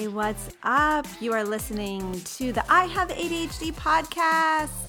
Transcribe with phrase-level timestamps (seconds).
[0.00, 1.06] Hey, what's up?
[1.20, 4.88] You are listening to the I Have ADHD podcast.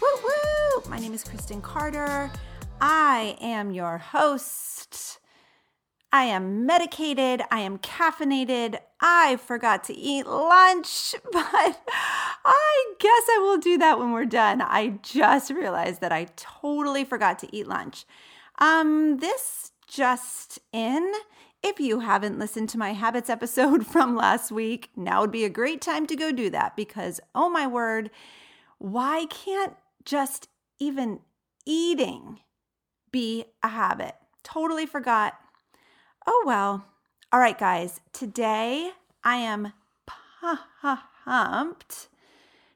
[0.00, 0.90] Woo woo!
[0.90, 2.30] My name is Kristen Carter.
[2.80, 5.18] I am your host.
[6.14, 7.42] I am medicated.
[7.50, 8.78] I am caffeinated.
[9.02, 11.82] I forgot to eat lunch, but
[12.46, 14.62] I guess I will do that when we're done.
[14.62, 18.06] I just realized that I totally forgot to eat lunch.
[18.58, 21.12] Um, this just in
[21.62, 25.50] if you haven't listened to my habits episode from last week, now would be a
[25.50, 28.10] great time to go do that because, oh my word,
[28.78, 31.20] why can't just even
[31.66, 32.40] eating
[33.10, 34.14] be a habit?
[34.42, 35.34] Totally forgot.
[36.26, 36.84] Oh well.
[37.32, 38.90] All right, guys, today
[39.22, 39.72] I am
[41.24, 42.08] pumped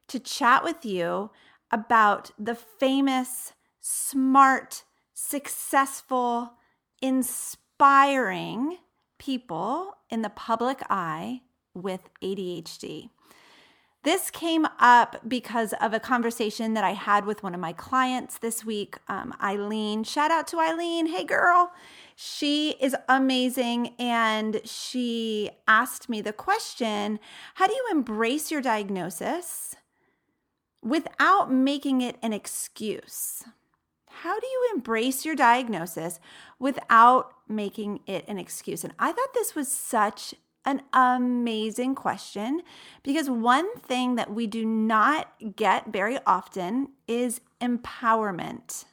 [0.09, 1.31] to chat with you
[1.71, 6.53] about the famous, smart, successful,
[7.01, 8.79] inspiring, inspiring
[9.19, 11.41] people in the public eye
[11.75, 13.11] with ADHD.
[14.05, 18.39] This came up because of a conversation that I had with one of my clients
[18.39, 20.05] this week, um, Eileen.
[20.05, 21.07] Shout out to Eileen.
[21.07, 21.73] Hey, girl.
[22.15, 23.95] She is amazing.
[23.99, 27.19] And she asked me the question
[27.55, 29.75] How do you embrace your diagnosis
[30.85, 33.43] without making it an excuse?
[34.23, 36.21] How do you embrace your diagnosis
[36.61, 38.85] without making it an excuse?
[38.85, 40.33] And I thought this was such
[40.65, 42.63] an amazing question
[43.03, 48.85] because one thing that we do not get very often is empowerment.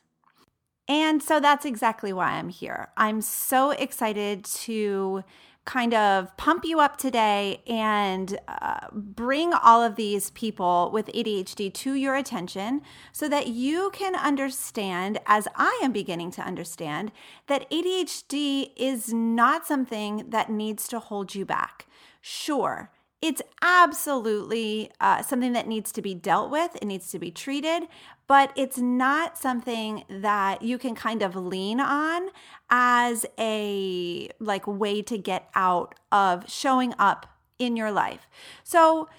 [0.88, 2.90] And so that's exactly why I'm here.
[2.98, 5.24] I'm so excited to
[5.66, 11.72] kind of pump you up today and uh, bring all of these people with ADHD
[11.74, 12.82] to your attention
[13.12, 17.12] so that you can understand, as I am beginning to understand,
[17.48, 21.86] that ADHD is not something that needs to hold you back.
[22.22, 27.32] Sure, it's absolutely uh, something that needs to be dealt with, it needs to be
[27.32, 27.84] treated,
[28.28, 32.30] but it's not something that you can kind of lean on
[32.70, 37.26] as a like way to get out of showing up
[37.58, 38.28] in your life.
[38.64, 39.10] So,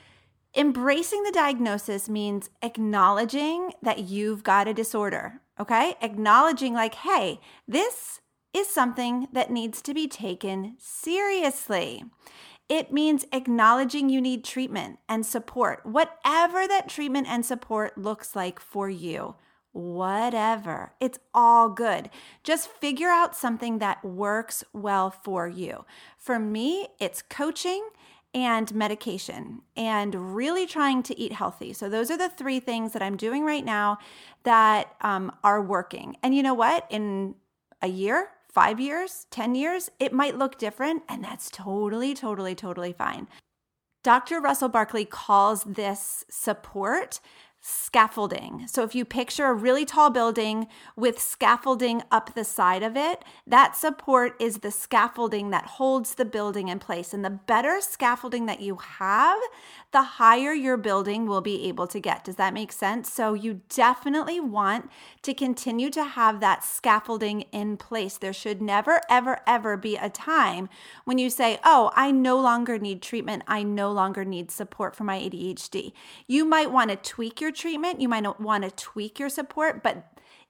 [0.57, 5.95] embracing the diagnosis means acknowledging that you've got a disorder, okay?
[6.01, 7.39] Acknowledging like, "Hey,
[7.69, 8.23] this
[8.55, 12.05] is something that needs to be taken seriously."
[12.71, 18.61] It means acknowledging you need treatment and support, whatever that treatment and support looks like
[18.61, 19.35] for you.
[19.73, 20.93] Whatever.
[21.01, 22.11] It's all good.
[22.45, 25.85] Just figure out something that works well for you.
[26.17, 27.89] For me, it's coaching
[28.33, 31.73] and medication and really trying to eat healthy.
[31.73, 33.99] So, those are the three things that I'm doing right now
[34.45, 36.17] that um, are working.
[36.23, 36.87] And you know what?
[36.89, 37.35] In
[37.83, 42.93] a year, five years, 10 years, it might look different, and that's totally, totally, totally
[42.93, 43.29] fine.
[44.03, 44.41] Dr.
[44.41, 47.21] Russell Barkley calls this support
[47.63, 48.67] scaffolding.
[48.67, 50.67] So if you picture a really tall building
[50.97, 56.25] with scaffolding up the side of it, that support is the scaffolding that holds the
[56.25, 57.13] building in place.
[57.13, 59.39] And the better scaffolding that you have,
[59.93, 62.25] the higher your building will be able to get.
[62.25, 63.13] Does that make sense?
[63.13, 64.91] So you definitely want
[65.23, 68.17] to continue to have that scaffolding in place.
[68.17, 70.71] There should never, ever, ever be a time
[71.05, 73.43] when you say, Oh, I no longer need treatment.
[73.47, 75.93] I no longer need support for my ADHD.
[76.27, 80.05] You might want to tweak your treatment, you might want to tweak your support, but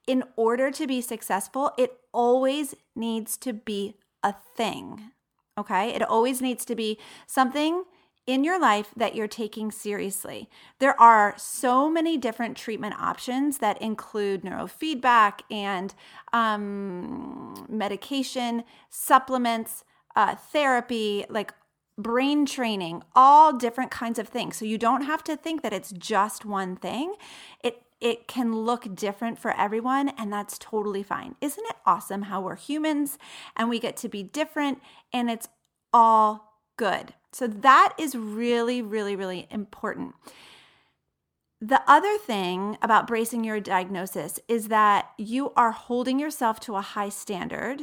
[0.06, 5.12] in order to be successful, it always needs to be a thing.
[5.58, 5.90] Okay?
[5.90, 7.84] It always needs to be something
[8.26, 10.48] in your life that you're taking seriously.
[10.78, 15.94] There are so many different treatment options that include neurofeedback and
[16.32, 19.84] um, medication, supplements,
[20.16, 21.52] uh, therapy, like
[22.02, 24.56] brain training, all different kinds of things.
[24.56, 27.14] So you don't have to think that it's just one thing.
[27.62, 31.34] It it can look different for everyone, and that's totally fine.
[31.40, 33.18] Isn't it awesome how we're humans
[33.56, 34.80] and we get to be different
[35.12, 35.48] and it's
[35.92, 37.12] all good?
[37.32, 40.14] So that is really, really, really important.
[41.60, 46.80] The other thing about bracing your diagnosis is that you are holding yourself to a
[46.80, 47.82] high standard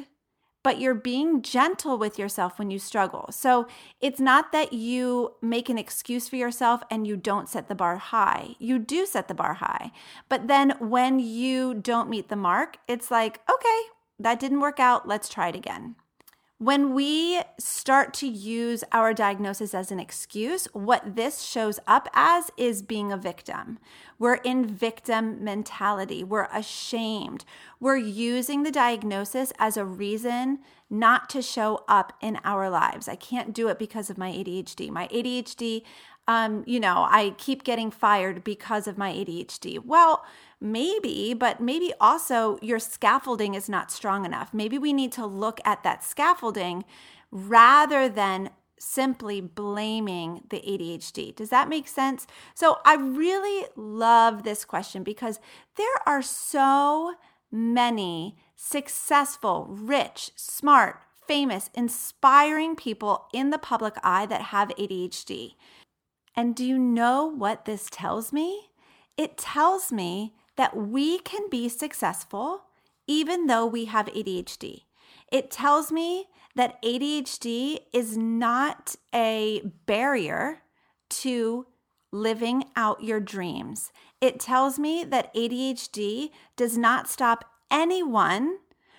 [0.67, 3.29] but you're being gentle with yourself when you struggle.
[3.31, 3.67] So
[4.01, 7.95] it's not that you make an excuse for yourself and you don't set the bar
[7.95, 8.57] high.
[8.59, 9.93] You do set the bar high.
[10.27, 13.81] But then when you don't meet the mark, it's like, okay,
[14.19, 15.07] that didn't work out.
[15.07, 15.95] Let's try it again.
[16.59, 22.49] When we start to use our diagnosis as an excuse, what this shows up as
[22.57, 23.77] is being a victim.
[24.17, 26.23] We're in victim mentality.
[26.23, 27.45] We're ashamed.
[27.79, 30.57] We're using the diagnosis as a reason
[30.89, 33.07] not to show up in our lives.
[33.07, 34.89] I can't do it because of my ADHD.
[34.89, 35.83] My ADHD,
[36.27, 39.77] um, you know, I keep getting fired because of my ADHD.
[39.85, 40.25] Well,
[40.59, 44.53] Maybe, but maybe also your scaffolding is not strong enough.
[44.53, 46.83] Maybe we need to look at that scaffolding
[47.31, 48.49] rather than
[48.79, 51.35] simply blaming the ADHD.
[51.35, 52.25] Does that make sense?
[52.53, 55.39] So I really love this question because
[55.75, 57.15] there are so
[57.51, 65.55] many successful, rich, smart, famous, inspiring people in the public eye that have ADHD.
[66.35, 68.69] And do you know what this tells me?
[69.17, 72.63] It tells me that we can be successful
[73.07, 74.83] even though we have ADHD.
[75.31, 80.59] It tells me that ADHD is not a barrier
[81.09, 81.67] to
[82.11, 83.91] living out your dreams.
[84.19, 88.57] It tells me that ADHD does not stop anyone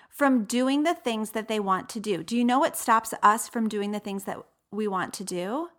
[0.09, 2.23] from doing the things that they want to do.
[2.23, 4.37] Do you know what stops us from doing the things that
[4.71, 5.69] we want to do?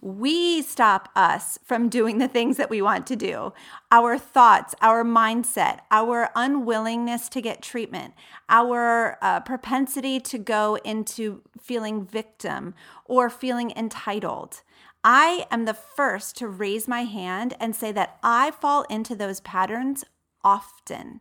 [0.00, 3.52] We stop us from doing the things that we want to do.
[3.90, 8.14] Our thoughts, our mindset, our unwillingness to get treatment,
[8.48, 12.74] our uh, propensity to go into feeling victim
[13.06, 14.62] or feeling entitled.
[15.02, 19.40] I am the first to raise my hand and say that I fall into those
[19.40, 20.04] patterns
[20.44, 21.20] often.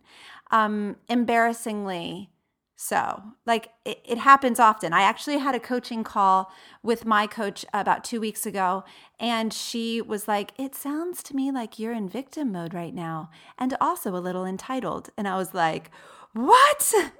[0.51, 2.29] Um, embarrassingly,
[2.77, 4.91] so, like, it, it, happens often.
[4.91, 6.51] I actually had a coaching call
[6.83, 8.83] with my coach about two weeks ago,
[9.17, 13.29] and she was like, It sounds to me like you're in victim mode right now,
[13.57, 15.09] and also a little entitled.
[15.17, 15.89] And I was like,
[16.33, 16.93] What?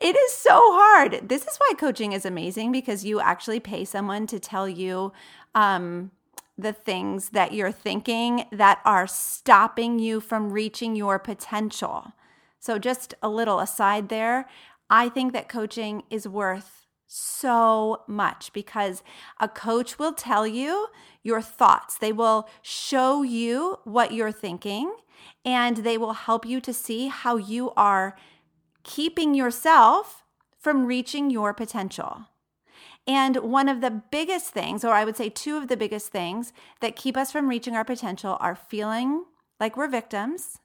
[0.00, 1.28] It is so hard.
[1.28, 5.12] This is why coaching is amazing because you actually pay someone to tell you,
[5.54, 6.10] um,
[6.58, 12.12] the things that you're thinking that are stopping you from reaching your potential.
[12.58, 14.48] So, just a little aside there.
[14.92, 19.02] I think that coaching is worth so much because
[19.40, 20.88] a coach will tell you
[21.22, 21.96] your thoughts.
[21.96, 24.94] They will show you what you're thinking
[25.46, 28.16] and they will help you to see how you are
[28.82, 30.24] keeping yourself
[30.58, 32.26] from reaching your potential.
[33.06, 36.52] And one of the biggest things, or I would say two of the biggest things
[36.80, 39.24] that keep us from reaching our potential are feeling
[39.58, 40.58] like we're victims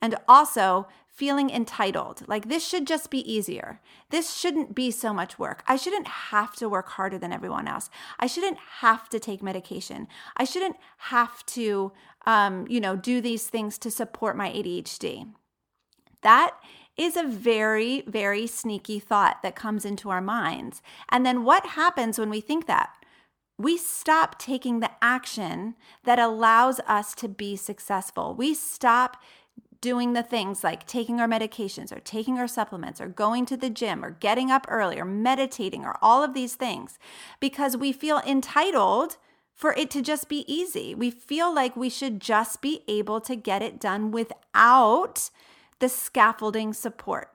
[0.00, 2.26] and also feeling entitled.
[2.26, 3.80] Like this should just be easier.
[4.10, 5.62] This shouldn't be so much work.
[5.66, 7.90] I shouldn't have to work harder than everyone else.
[8.18, 10.08] I shouldn't have to take medication.
[10.36, 11.92] I shouldn't have to,
[12.24, 15.30] um, you know, do these things to support my ADHD.
[16.22, 16.56] That
[16.96, 20.80] is a very, very sneaky thought that comes into our minds.
[21.10, 22.90] And then what happens when we think that?
[23.58, 25.74] we stop taking the action
[26.04, 28.34] that allows us to be successful.
[28.34, 29.22] We stop
[29.82, 33.68] doing the things like taking our medications or taking our supplements or going to the
[33.68, 36.98] gym or getting up early or meditating or all of these things
[37.40, 39.18] because we feel entitled
[39.54, 40.94] for it to just be easy.
[40.94, 45.28] We feel like we should just be able to get it done without
[45.80, 47.28] the scaffolding support.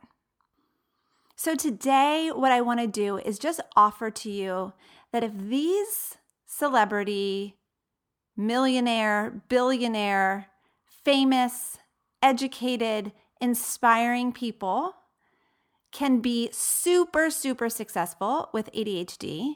[1.35, 4.73] So, today, what I want to do is just offer to you
[5.11, 7.57] that if these celebrity,
[8.35, 10.47] millionaire, billionaire,
[11.05, 11.77] famous,
[12.21, 14.93] educated, inspiring people
[15.91, 19.55] can be super, super successful with ADHD,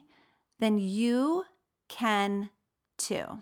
[0.59, 1.43] then you
[1.87, 2.49] can
[2.97, 3.39] too.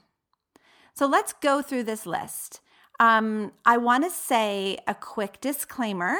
[0.93, 2.61] So let's go through this list.
[2.99, 6.19] Um, I want to say a quick disclaimer.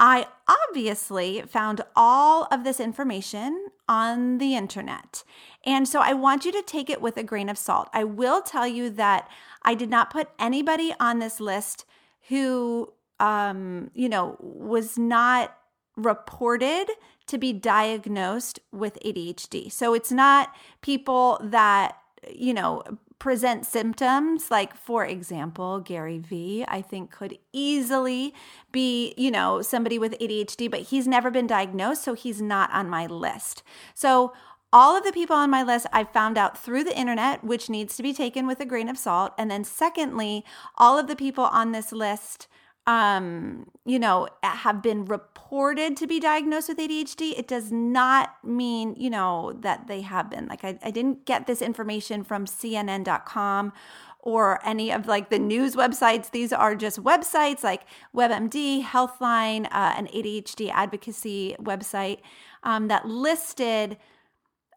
[0.00, 5.24] I obviously found all of this information on the internet.
[5.64, 7.88] And so I want you to take it with a grain of salt.
[7.92, 9.28] I will tell you that
[9.62, 11.84] I did not put anybody on this list
[12.28, 15.56] who, um, you know, was not
[15.96, 16.86] reported
[17.26, 19.70] to be diagnosed with ADHD.
[19.70, 21.98] So it's not people that,
[22.30, 22.82] you know,
[23.18, 28.32] present symptoms like for example Gary Vee I think could easily
[28.70, 32.88] be you know somebody with ADHD but he's never been diagnosed so he's not on
[32.88, 33.64] my list.
[33.92, 34.32] So
[34.72, 37.96] all of the people on my list I found out through the internet, which needs
[37.96, 39.32] to be taken with a grain of salt.
[39.38, 40.44] And then, secondly,
[40.76, 42.48] all of the people on this list
[42.88, 48.96] um, you know, have been reported to be diagnosed with ADHD, it does not mean,
[48.96, 50.46] you know, that they have been.
[50.46, 53.74] Like, I, I didn't get this information from CNN.com
[54.20, 56.30] or any of like the news websites.
[56.30, 57.82] These are just websites like
[58.16, 62.20] WebMD, Healthline, uh, an ADHD advocacy website
[62.62, 63.98] um, that listed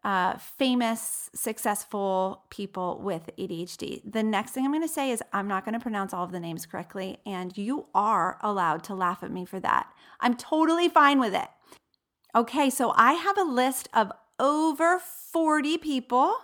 [0.04, 4.02] uh, famous, successful people with ADHD.
[4.04, 6.32] The next thing I'm going to say is I'm not going to pronounce all of
[6.32, 9.86] the names correctly, and you are allowed to laugh at me for that.
[10.20, 11.48] I'm totally fine with it.
[12.34, 16.34] Okay, so I have a list of over 40 people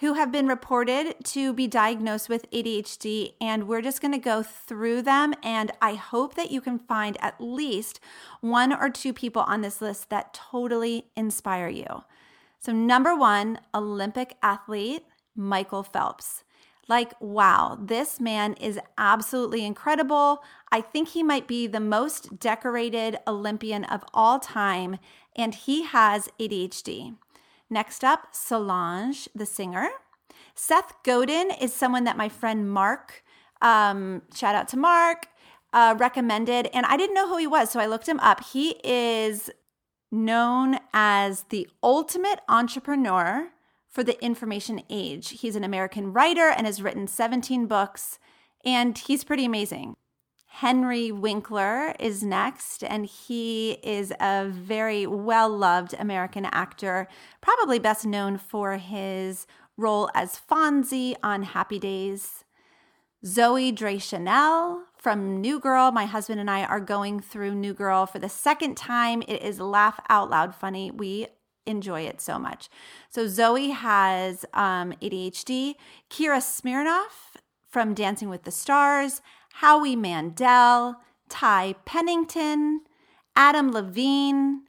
[0.00, 4.42] who have been reported to be diagnosed with ADHD, and we're just going to go
[4.42, 5.34] through them.
[5.42, 8.00] And I hope that you can find at least
[8.40, 12.02] one or two people on this list that totally inspire you.
[12.60, 16.44] So, number one, Olympic athlete Michael Phelps.
[16.88, 20.42] Like, wow, this man is absolutely incredible.
[20.70, 24.98] I think he might be the most decorated Olympian of all time,
[25.34, 27.16] and he has ADHD.
[27.70, 29.88] Next up, Solange, the singer.
[30.54, 33.22] Seth Godin is someone that my friend Mark,
[33.62, 35.28] um, shout out to Mark,
[35.72, 38.44] uh, recommended, and I didn't know who he was, so I looked him up.
[38.44, 39.48] He is
[40.10, 43.50] known as the ultimate entrepreneur
[43.88, 45.40] for the information age.
[45.40, 48.18] He's an American writer and has written 17 books,
[48.64, 49.96] and he's pretty amazing.
[50.52, 57.06] Henry Winkler is next, and he is a very well loved American actor,
[57.40, 62.44] probably best known for his role as Fonzie on Happy Days.
[63.24, 65.90] Zooey Deschanel from New Girl.
[65.90, 69.22] My husband and I are going through New Girl for the second time.
[69.26, 70.90] It is laugh out loud funny.
[70.90, 71.26] We
[71.66, 72.68] enjoy it so much.
[73.08, 75.74] So Zooey has um, ADHD.
[76.10, 79.22] Kira Smirnoff from Dancing with the Stars.
[79.54, 80.96] Howie Mandel.
[81.28, 82.82] Ty Pennington.
[83.34, 84.64] Adam Levine.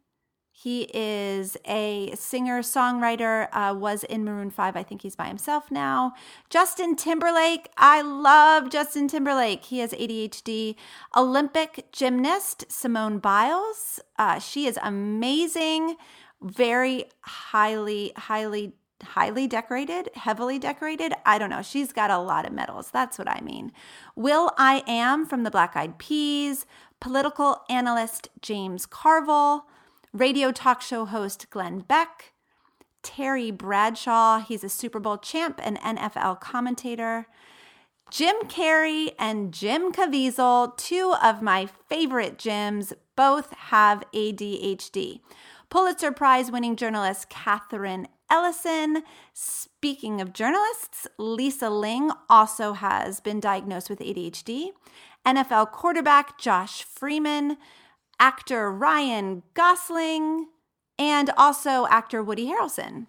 [0.61, 4.75] He is a singer songwriter, uh, was in Maroon 5.
[4.75, 6.13] I think he's by himself now.
[6.51, 7.71] Justin Timberlake.
[7.77, 9.63] I love Justin Timberlake.
[9.63, 10.75] He has ADHD.
[11.17, 13.99] Olympic gymnast Simone Biles.
[14.19, 15.95] Uh, she is amazing,
[16.43, 21.11] very highly, highly highly decorated, heavily decorated.
[21.25, 21.63] I don't know.
[21.63, 22.91] She's got a lot of medals.
[22.91, 23.71] That's what I mean.
[24.15, 26.67] will.i.am from the Black Eyed Peas,
[26.99, 29.65] political analyst James Carville,
[30.13, 32.33] radio talk show host Glenn Beck,
[33.03, 37.27] Terry Bradshaw, he's a Super Bowl champ and NFL commentator,
[38.11, 45.21] Jim Carrey and Jim Caviezel, two of my favorite Jims, both have ADHD.
[45.69, 49.03] Pulitzer Prize winning journalist Katherine Ellison.
[49.33, 54.71] Speaking of journalists, Lisa Ling also has been diagnosed with ADHD.
[55.25, 57.55] NFL quarterback Josh Freeman,
[58.21, 60.47] actor Ryan Gosling,
[60.99, 63.07] and also actor Woody Harrelson.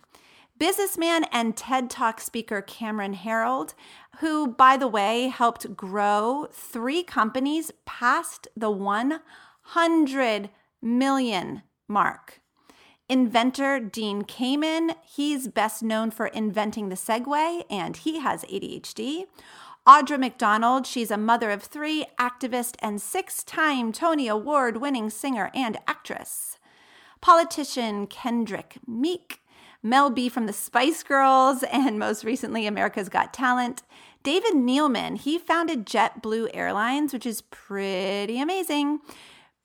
[0.59, 3.75] Businessman and TED Talk speaker Cameron Herold,
[4.21, 10.49] who, by the way, helped grow three companies past the 100
[10.81, 12.41] million mark.
[13.07, 19.25] Inventor Dean Kamen, he's best known for inventing the Segway, and he has ADHD.
[19.87, 25.51] Audra McDonald, she's a mother of three, activist, and six time Tony Award winning singer
[25.55, 26.57] and actress.
[27.21, 29.41] Politician Kendrick Meek,
[29.83, 33.83] Mel B from the Spice Girls, and most recently America's Got Talent.
[34.23, 39.01] David Neeleman, he founded JetBlue Airlines, which is pretty amazing.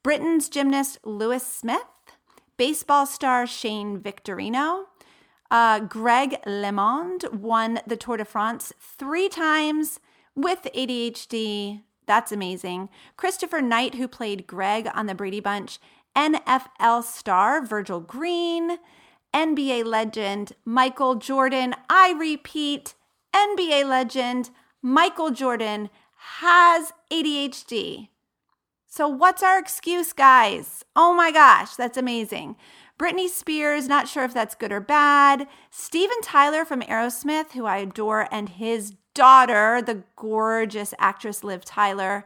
[0.01, 1.83] Britain's gymnast Louis Smith,
[2.57, 4.85] baseball star Shane Victorino,
[5.51, 9.99] uh, Greg LeMond won the Tour de France three times
[10.37, 11.81] with ADHD.
[12.05, 12.87] That's amazing.
[13.17, 15.79] Christopher Knight, who played Greg on the Brady Bunch,
[16.15, 18.77] NFL star Virgil Green,
[19.33, 21.75] NBA legend Michael Jordan.
[21.89, 22.93] I repeat,
[23.35, 24.51] NBA legend
[24.81, 25.89] Michael Jordan
[26.39, 28.09] has ADHD.
[28.87, 30.85] So, what's our excuse, guys?
[30.95, 32.55] Oh my gosh, that's amazing.
[32.97, 35.47] Britney Spears, not sure if that's good or bad.
[35.69, 42.23] Steven Tyler from Aerosmith, who I adore, and his daughter, the gorgeous actress Liv Tyler.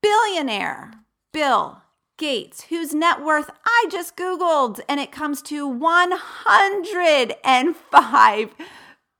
[0.00, 0.92] Billionaire
[1.32, 1.82] Bill
[2.18, 8.50] Gates, whose net worth I just Googled, and it comes to $105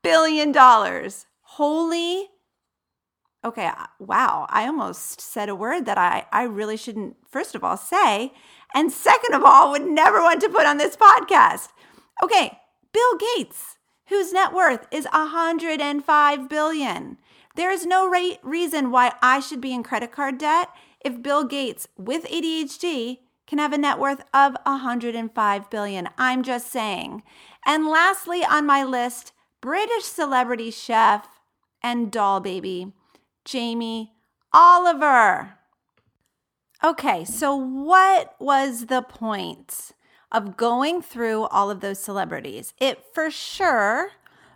[0.03, 0.55] billion.
[1.43, 2.29] Holy
[3.45, 7.65] okay, uh, wow, I almost said a word that I, I really shouldn't, first of
[7.65, 8.33] all, say,
[8.75, 11.69] and second of all, would never want to put on this podcast.
[12.23, 12.59] Okay,
[12.93, 13.77] Bill Gates,
[14.13, 17.17] whose net worth is 105 billion.
[17.57, 18.07] There is no
[18.43, 20.69] reason why I should be in credit card debt
[21.01, 26.11] if Bill Gates with ADHD can have a net worth of 105 billion.
[26.19, 27.23] I'm just saying.
[27.65, 31.27] And lastly on my list, British celebrity chef
[31.83, 32.93] and doll baby,
[33.47, 34.13] Jamie
[34.53, 35.55] Oliver.
[36.85, 39.93] Okay, so what was the point
[40.33, 42.75] of going through all of those celebrities?
[42.79, 44.13] It for sure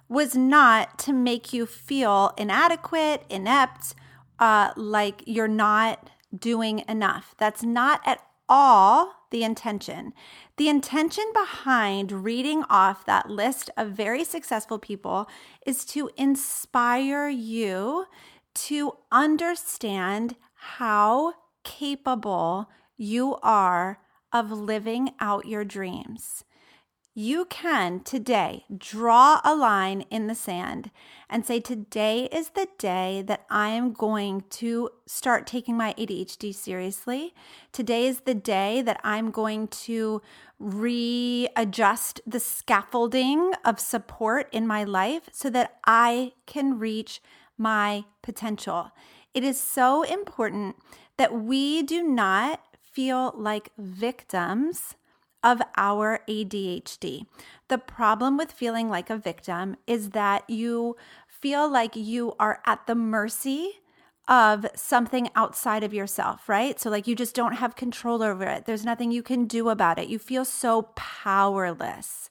[0.09, 3.95] was not to make you feel inadequate, inept,
[4.39, 7.35] uh, like you're not doing enough.
[7.39, 10.13] That's not at all the intention.
[10.57, 15.29] The intention behind reading off that list of very successful people
[15.67, 18.07] is to inspire you
[18.55, 23.99] to understand how capable you are
[24.39, 26.45] of living out your dreams
[27.19, 30.91] you can today draw a line in the sand
[31.31, 36.55] and say, Today is the day that I am going to start taking my ADHD
[36.55, 37.33] seriously.
[37.73, 40.21] Today is the day that I'm going to
[40.59, 47.23] readjust the scaffolding of support in my life so that I can reach
[47.57, 48.91] my potential.
[49.33, 50.77] It is so important
[51.17, 52.61] that we do not
[52.97, 54.95] feel like victims
[55.45, 57.27] of our ADHD.
[57.69, 60.97] The problem with feeling like a victim is that you
[61.29, 63.81] feel like you are at the mercy
[64.29, 66.81] of something outside of yourself, right?
[66.81, 68.65] So, like, you just don't have control over it.
[68.65, 70.09] There's nothing you can do about it.
[70.09, 72.31] You feel so powerless.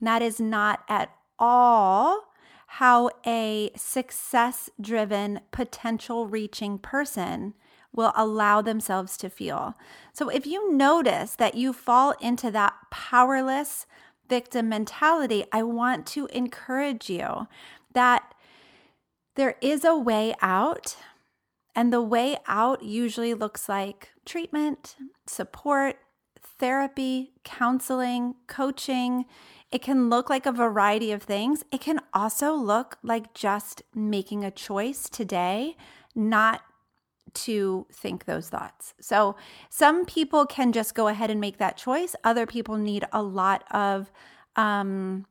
[0.00, 2.32] that is not at all
[2.66, 7.54] how a success driven, potential reaching person
[7.94, 9.74] will allow themselves to feel.
[10.12, 13.86] So if you notice that you fall into that powerless
[14.28, 17.48] victim mentality, I want to encourage you
[17.92, 18.32] that
[19.34, 20.96] there is a way out.
[21.74, 25.96] And the way out usually looks like treatment, support,
[26.58, 29.24] therapy, counseling, coaching.
[29.72, 31.64] It can look like a variety of things.
[31.72, 35.76] It can also look like just making a choice today,
[36.14, 36.62] not
[37.34, 38.94] to think those thoughts.
[39.00, 39.36] So
[39.68, 42.14] some people can just go ahead and make that choice.
[42.24, 44.10] Other people need a lot of
[44.56, 45.26] um,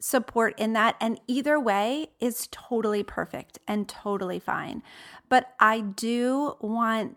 [0.00, 0.96] support in that.
[1.00, 4.82] And either way is totally perfect and totally fine.
[5.28, 7.16] But I do want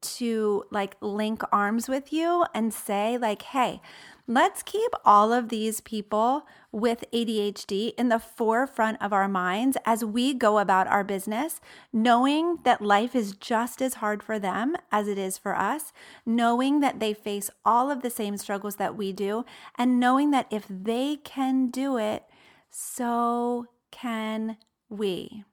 [0.00, 3.80] to like link arms with you and say, like, hey,
[4.28, 10.04] Let's keep all of these people with ADHD in the forefront of our minds as
[10.04, 11.60] we go about our business,
[11.92, 15.92] knowing that life is just as hard for them as it is for us,
[16.24, 19.44] knowing that they face all of the same struggles that we do,
[19.78, 22.24] and knowing that if they can do it,
[22.68, 24.56] so can
[24.88, 25.44] we.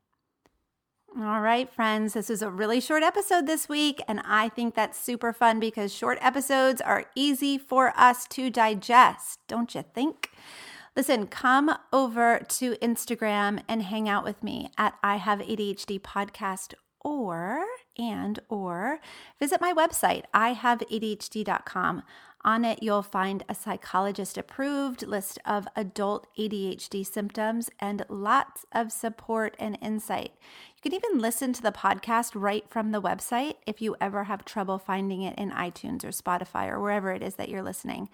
[1.16, 5.00] All right, friends, this is a really short episode this week, and I think that's
[5.00, 10.32] super fun because short episodes are easy for us to digest, don't you think?
[10.96, 16.74] Listen, come over to Instagram and hang out with me at I Have ADHD Podcast
[17.02, 17.64] or
[17.96, 19.00] and or
[19.40, 22.02] visit my website ihaveadhd.com
[22.46, 28.92] on it, you'll find a psychologist approved list of adult ADHD symptoms and lots of
[28.92, 30.32] support and insight.
[30.76, 34.44] You can even listen to the podcast right from the website if you ever have
[34.44, 38.10] trouble finding it in iTunes or Spotify or wherever it is that you're listening.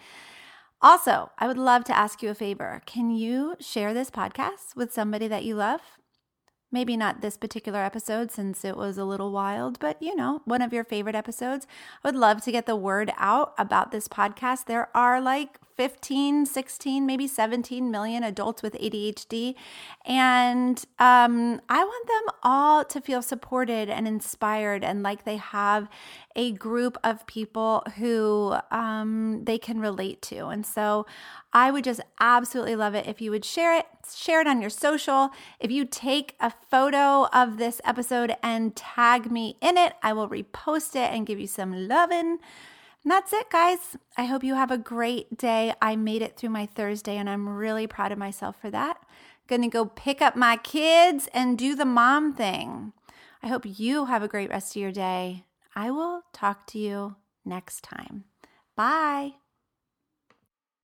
[0.82, 2.82] Also, I would love to ask you a favor.
[2.86, 5.82] Can you share this podcast with somebody that you love?
[6.72, 10.62] Maybe not this particular episode since it was a little wild, but you know, one
[10.62, 11.66] of your favorite episodes.
[12.04, 14.66] I would love to get the word out about this podcast.
[14.66, 19.56] There are like 15, 16, maybe 17 million adults with ADHD.
[20.04, 25.88] And um, I want them all to feel supported and inspired and like they have
[26.36, 30.48] a group of people who um, they can relate to.
[30.48, 31.06] And so
[31.54, 34.70] I would just absolutely love it if you would share it, share it on your
[34.70, 35.30] social.
[35.62, 40.28] If you take a photo of this episode and tag me in it, I will
[40.28, 42.39] repost it and give you some loving.
[43.04, 43.98] And that's it, guys.
[44.18, 45.74] I hope you have a great day.
[45.82, 49.02] I made it through my Thursday and I'm really proud of myself for that.
[49.48, 52.94] Gonna go pick up my kids and do the mom thing.
[53.42, 55.46] I hope you have a great rest of your day.
[55.76, 58.26] I will talk to you next time.
[58.76, 59.34] Bye.